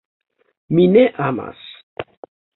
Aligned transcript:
Mi 0.77 0.85
ne 0.95 1.03
amas. 1.27 1.63